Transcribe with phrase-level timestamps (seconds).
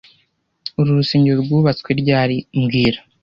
[0.79, 2.99] Uru rusengero rwubatswe ryari mbwira